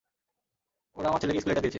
ওরা 0.97 1.07
আমার 1.07 1.21
ছেলেকে 1.21 1.39
স্কুলে 1.39 1.53
এটা 1.53 1.61
দিয়েছে। 1.61 1.69